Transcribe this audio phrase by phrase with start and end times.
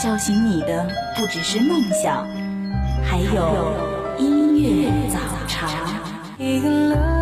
[0.00, 2.24] 叫醒你的不只是梦想，
[3.02, 5.18] 还有音乐早
[5.48, 7.17] 茶。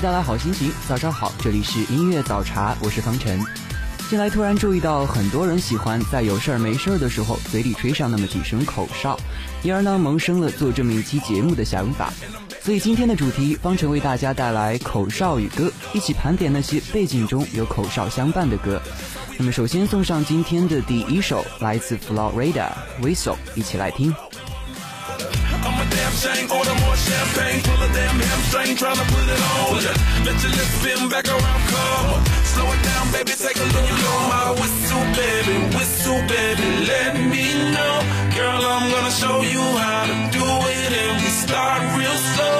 [0.00, 3.40] 带来好心情，早上好，这里是音乐早茶，我是方晨。
[4.08, 9.18] 近来突然注意到很多人喜欢在有事儿没事儿的时候嘴里吹上那么几声口哨，
[9.64, 12.12] 因而呢萌生了做这么一期节目的想法。
[12.62, 18.80] 所以今天的主题，方程为大家带来口哨与歌，一起盘点那些背景中有口哨相伴的歌。
[19.36, 22.68] 那么首先送上今天的第一首，来自 Florida
[23.02, 24.14] whistle，一起来听。
[28.52, 29.92] thing, trying put it on ya.
[30.26, 33.86] Let your lips spin back around, come Slow it down, baby, take a look.
[33.90, 37.44] You know my whistle, baby, whistle, baby, let me
[37.74, 37.94] know.
[38.36, 42.58] Girl, I'm gonna show you how to do it, and we start real slow.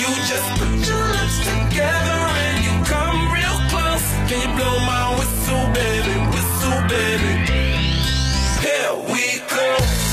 [0.00, 4.04] You just put your lips together and you come real close.
[4.28, 7.32] Can you blow my whistle, baby, whistle, baby?
[8.64, 10.03] Here we go.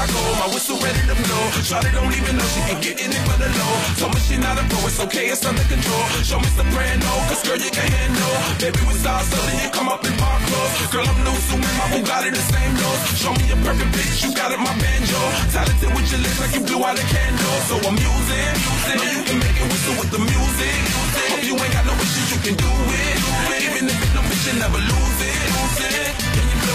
[0.00, 0.22] I go.
[0.40, 1.44] My whistle ready to blow.
[1.60, 3.72] Charlie don't even know she can get in it but low.
[4.00, 6.00] Told me she not a pro, it's okay, it's under control.
[6.24, 8.32] Show me soprano, cause girl, you can handle.
[8.56, 10.72] Baby, we start something, you come up in my clothes.
[10.88, 13.02] Girl, I'm new, so my it the same nose.
[13.20, 15.20] Show me a perfect bitch, you got it, my banjo.
[15.52, 17.60] Talented with your lips like you blew out a candle.
[17.68, 18.96] So I'm using, using.
[19.04, 20.80] Know you can make it whistle with the music.
[20.80, 21.28] music.
[21.28, 23.16] Hope you ain't got no issues, you can do it.
[23.20, 23.60] Do it.
[23.68, 25.36] Even if it's no bitch, you never lose it.
[25.60, 26.49] Lose it.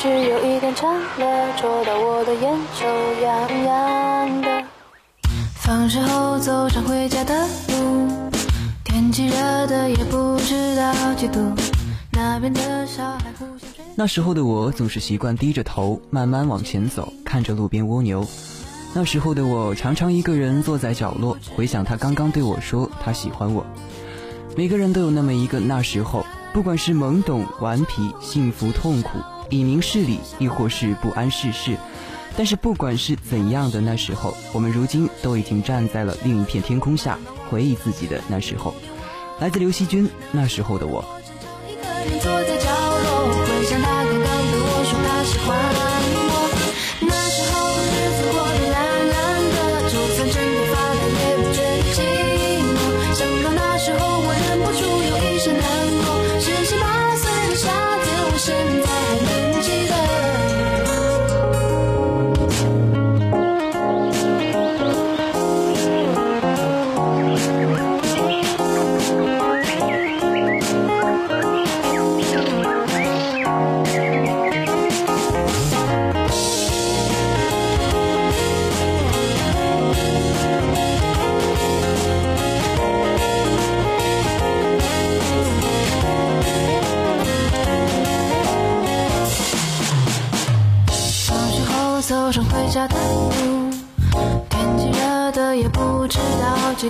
[0.00, 2.42] 是有一点长了，戳到我的眼
[2.76, 2.86] 球，
[3.20, 4.64] 痒痒的。
[5.56, 7.36] 放学后走上回家的
[7.66, 8.08] 路。
[8.84, 11.52] 天气热的也不知道几度。
[12.12, 13.84] 那边的小孩不想睡。
[13.96, 18.24] 那时候的我总是习惯低着头，慢慢往前走，看着路边蜗牛。
[18.94, 23.66] 那时候的我常常一个人坐在角落，回想他刚刚对我说，他喜欢我。
[24.56, 26.24] 每个人都有那么一个那时候，
[26.54, 29.18] 不管是懵懂、顽皮、幸福、痛苦。
[29.50, 31.76] 以明事理，亦或是不谙世事，
[32.36, 37.18] 但是不管是怎样的那时候，我们如今都已经站在了另一片天空下，
[37.50, 38.74] 回忆自己的那时候。
[39.40, 41.04] 来自刘惜君，那时候的我。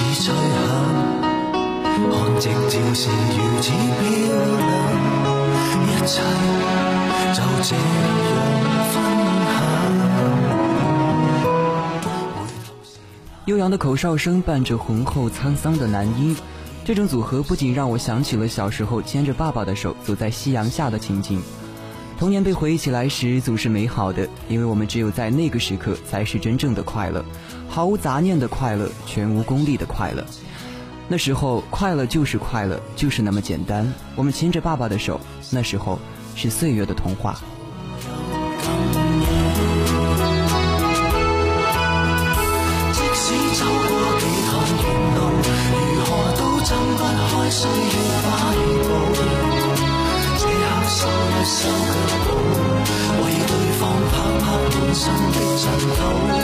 [0.00, 1.10] 这样
[13.46, 16.34] 悠扬的口哨声伴着浑厚沧桑的男音，
[16.84, 21.42] 这种组合不仅让我想起了小时候牵着爸爸的手走在夕阳下的情景。
[22.20, 27.24] 童年被回忆起来时，总是美好的，因为我们只有在那个时刻，才是真正的快乐，
[27.66, 30.22] 毫无杂念的快乐，全无功利的快乐。
[31.08, 33.90] 那时候，快乐就是快乐，就是那么简单。
[34.16, 35.18] 我们牵着爸爸的手，
[35.50, 35.98] 那时候
[36.36, 37.40] 是岁月的童话。
[49.08, 49.09] 如
[51.42, 56.36] 收脚步，为对方拍拍满身的尘土。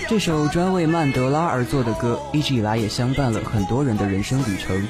[0.09, 4.87] 这首专为曼德拉而作的歌，一直以来也相伴了很多人的人生旅程。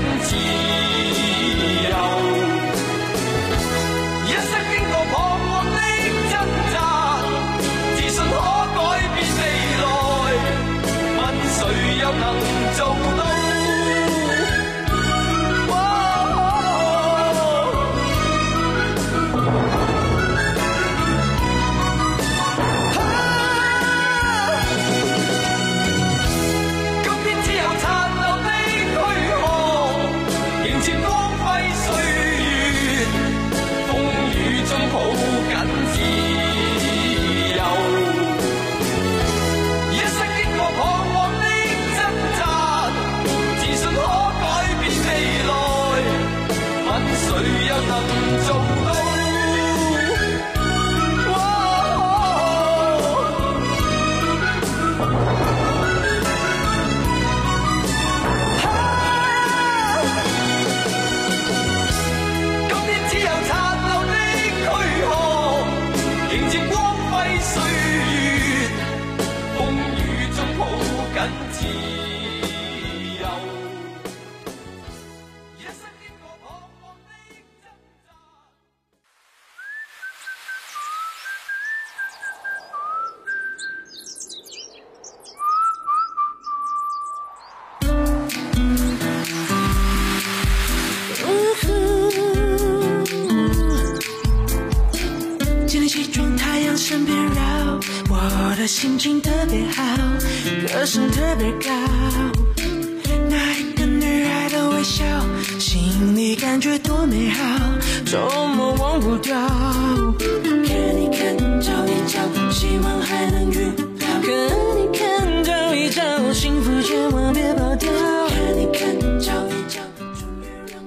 [0.00, 1.25] 曾经。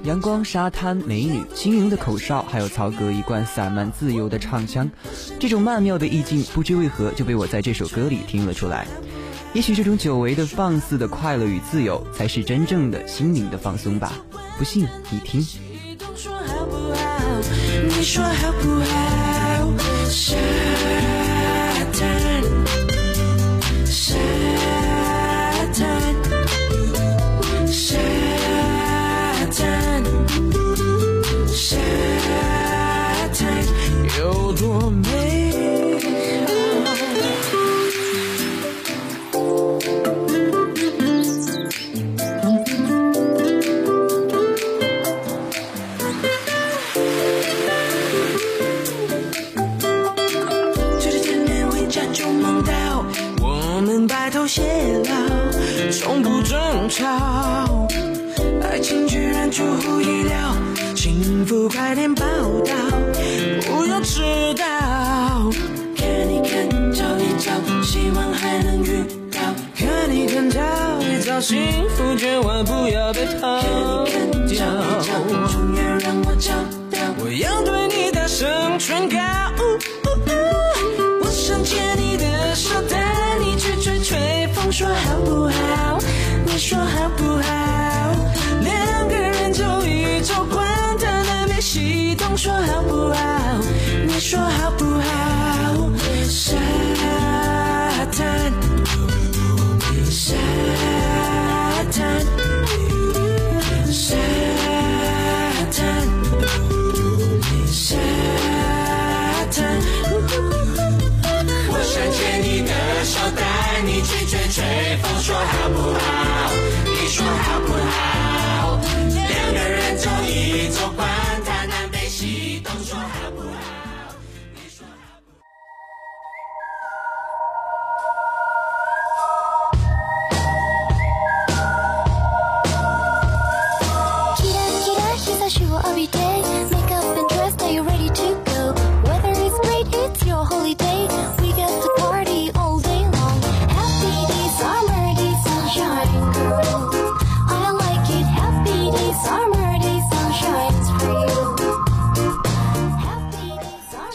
[0.05, 4.89] 阳光、沙滩、美女、轻盈的口哨，还有曹格一贯散漫自由的唱腔，
[5.39, 8.87] 这种曼妙的意境，不知为何就被我在这首歌里听了出来。
[9.53, 14.11] 也许这种久违的放肆的快乐与自由，才是真正的心灵的放松吧。
[14.59, 15.39] 不信，你听。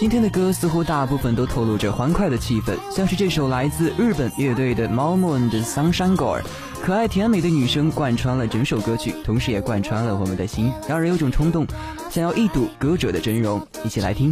[0.07, 5.17] 今天的歌似乎大部分都透露着欢快的气氛，像是这首来自日本乐队的《Moon》
[5.51, 5.59] 的
[6.14, 6.14] 《girl》，
[6.85, 11.67] 可爱甜美的女声贯穿了整首歌曲，同时也贯穿了我们的心，让人有种冲动，
[12.11, 13.67] 想要一睹歌者的真容。
[13.83, 14.31] 一起来听。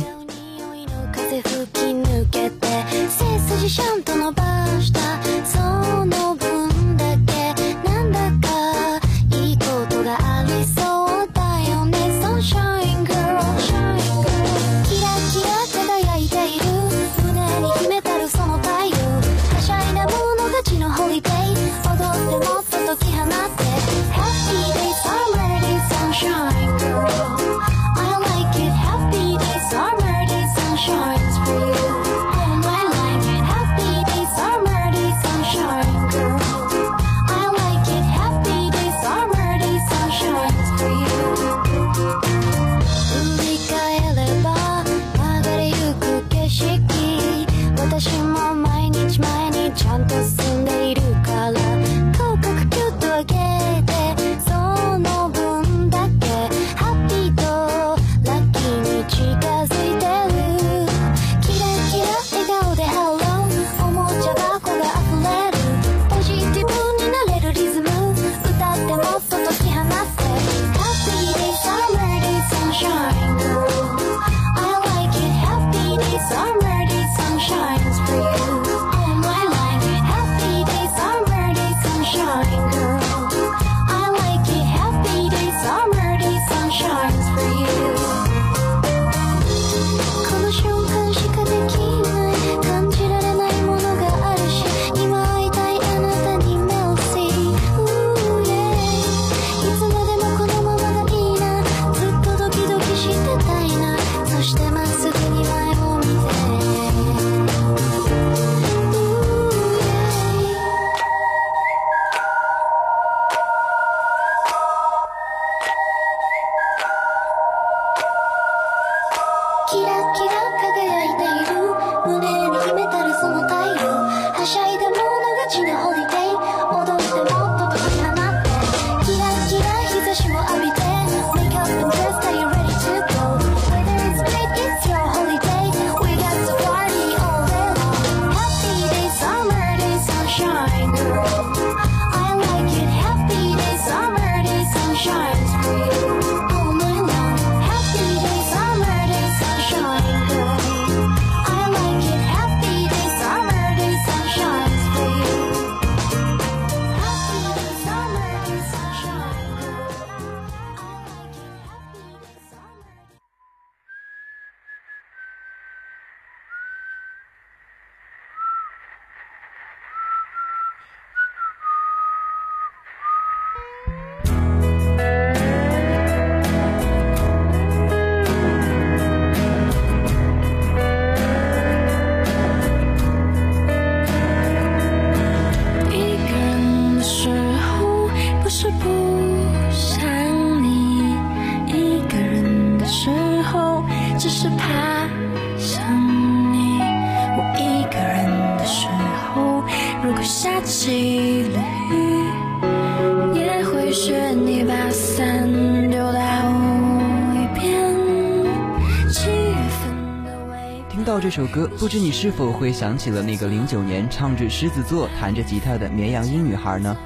[211.04, 216.96] 听到这首歌，不知你是否会想起了那个零九年唱着《狮子座》，弹着吉他的绵羊音女孩呢？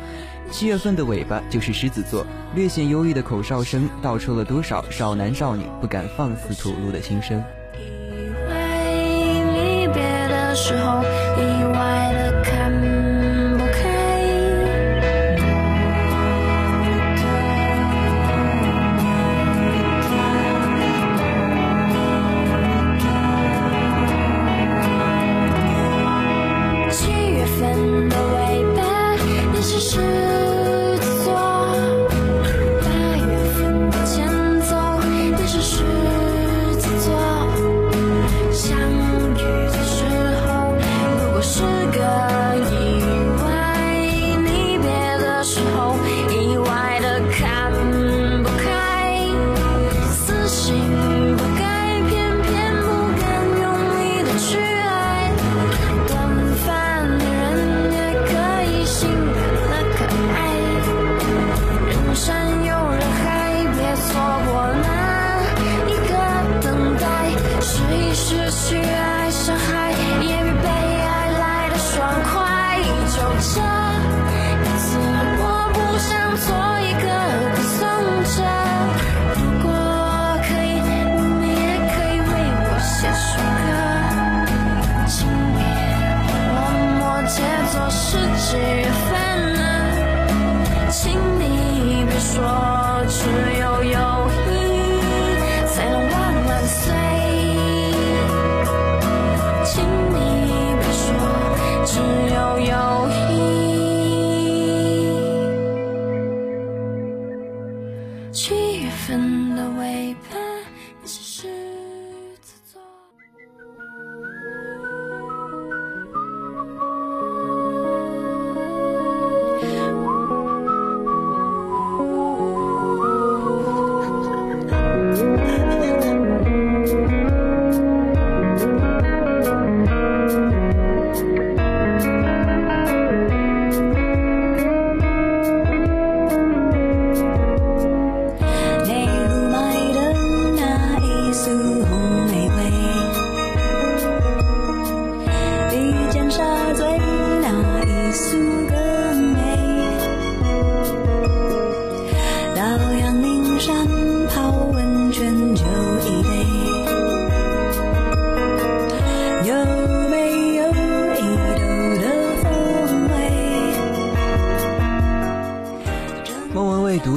[0.50, 7.42] 七月份的尾巴就是狮子座，略显忧郁的口哨声，道出了多少少男少女不敢放肆吐露的心声。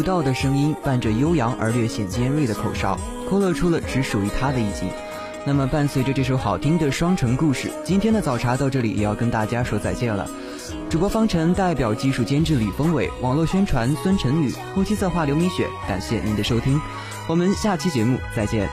[0.10, 2.98] 道的声音伴着悠扬而略显尖锐的口哨，
[3.30, 4.90] 勾勒出了只属于他的意境。
[5.46, 10.28] 那么，伴随着这首好听的《双城故事》，今天的早茶到这里也要跟大家说再见了。
[10.90, 15.68] 主播方晨，代表技术监制李峰伟，网络宣传孙晨宇，后期策划刘明雪。
[15.88, 16.82] 感谢您的收听，
[17.28, 18.68] 我们下期节目再见。